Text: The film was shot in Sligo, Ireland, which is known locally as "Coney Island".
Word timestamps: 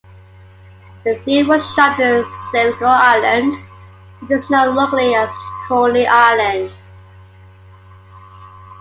The 1.03 1.15
film 1.23 1.49
was 1.49 1.63
shot 1.75 1.99
in 1.99 2.25
Sligo, 2.49 2.85
Ireland, 2.87 3.53
which 4.21 4.31
is 4.31 4.49
known 4.49 4.75
locally 4.75 5.13
as 5.13 5.29
"Coney 5.67 6.07
Island". 6.07 6.71